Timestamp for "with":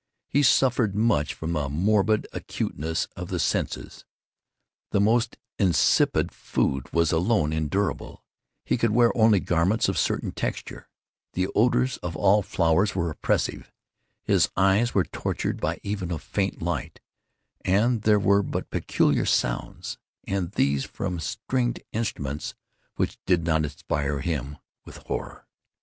24.83-24.97